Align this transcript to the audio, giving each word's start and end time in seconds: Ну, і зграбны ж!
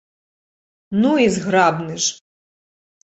Ну, 1.03 1.11
і 1.25 1.29
зграбны 1.35 1.93
ж! 2.07 2.17